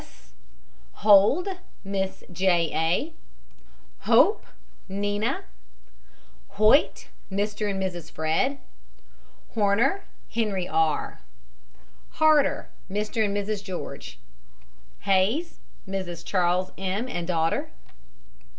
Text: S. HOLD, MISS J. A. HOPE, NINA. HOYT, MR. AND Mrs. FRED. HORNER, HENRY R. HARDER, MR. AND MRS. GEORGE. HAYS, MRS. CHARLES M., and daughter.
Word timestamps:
S. 0.01 0.31
HOLD, 1.05 1.47
MISS 1.83 2.23
J. 2.31 2.71
A. 2.73 3.13
HOPE, 4.05 4.47
NINA. 4.89 5.43
HOYT, 6.57 7.09
MR. 7.31 7.69
AND 7.69 7.83
Mrs. 7.83 8.09
FRED. 8.09 8.57
HORNER, 9.53 10.01
HENRY 10.29 10.67
R. 10.67 11.19
HARDER, 12.13 12.69
MR. 12.89 13.25
AND 13.25 13.37
MRS. 13.37 13.63
GEORGE. 13.63 14.17
HAYS, 15.01 15.59
MRS. 15.87 16.25
CHARLES 16.25 16.71
M., 16.79 17.07
and 17.07 17.27
daughter. 17.27 17.69